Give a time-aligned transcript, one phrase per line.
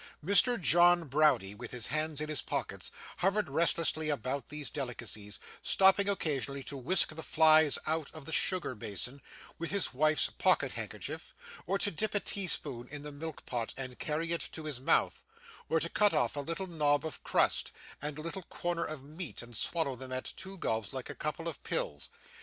[0.25, 0.59] Mr.
[0.59, 6.63] John Browdie, with his hands in his pockets, hovered restlessly about these delicacies, stopping occasionally
[6.63, 9.21] to whisk the flies out of the sugar basin
[9.59, 11.35] with his wife's pocket handkerchief,
[11.67, 15.23] or to dip a teaspoon in the milk pot and carry it to his mouth,
[15.69, 17.71] or to cut off a little knob of crust,
[18.01, 21.47] and a little corner of meat, and swallow them at two gulps like a couple
[21.47, 22.09] of pills.